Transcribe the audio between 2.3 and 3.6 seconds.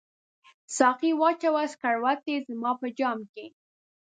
زما په جام کې